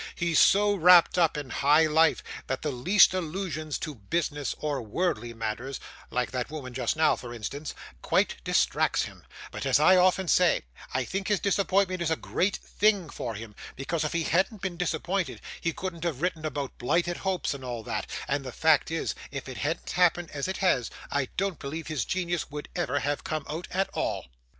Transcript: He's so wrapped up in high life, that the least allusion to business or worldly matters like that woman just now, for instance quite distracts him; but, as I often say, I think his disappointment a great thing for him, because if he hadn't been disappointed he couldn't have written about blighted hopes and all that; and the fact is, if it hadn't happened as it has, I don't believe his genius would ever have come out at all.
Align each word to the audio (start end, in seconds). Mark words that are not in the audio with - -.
He's 0.15 0.39
so 0.39 0.73
wrapped 0.73 1.19
up 1.19 1.37
in 1.37 1.51
high 1.51 1.85
life, 1.85 2.23
that 2.47 2.63
the 2.63 2.71
least 2.71 3.13
allusion 3.13 3.69
to 3.81 3.93
business 3.93 4.55
or 4.57 4.81
worldly 4.81 5.31
matters 5.35 5.79
like 6.09 6.31
that 6.31 6.49
woman 6.49 6.73
just 6.73 6.95
now, 6.95 7.15
for 7.15 7.31
instance 7.35 7.75
quite 8.01 8.37
distracts 8.43 9.03
him; 9.03 9.23
but, 9.51 9.63
as 9.63 9.79
I 9.79 9.97
often 9.97 10.27
say, 10.27 10.63
I 10.91 11.03
think 11.05 11.27
his 11.27 11.39
disappointment 11.39 12.01
a 12.09 12.15
great 12.15 12.55
thing 12.55 13.11
for 13.11 13.35
him, 13.35 13.53
because 13.75 14.03
if 14.03 14.13
he 14.13 14.23
hadn't 14.23 14.63
been 14.63 14.75
disappointed 14.75 15.39
he 15.61 15.71
couldn't 15.71 16.03
have 16.03 16.19
written 16.19 16.45
about 16.47 16.79
blighted 16.79 17.17
hopes 17.17 17.53
and 17.53 17.63
all 17.63 17.83
that; 17.83 18.07
and 18.27 18.43
the 18.43 18.51
fact 18.51 18.89
is, 18.89 19.13
if 19.29 19.47
it 19.47 19.57
hadn't 19.57 19.91
happened 19.91 20.31
as 20.31 20.47
it 20.47 20.57
has, 20.57 20.89
I 21.11 21.27
don't 21.37 21.59
believe 21.59 21.85
his 21.85 22.05
genius 22.05 22.49
would 22.49 22.69
ever 22.75 23.01
have 23.01 23.23
come 23.23 23.45
out 23.47 23.67
at 23.69 23.87
all. 23.93 24.25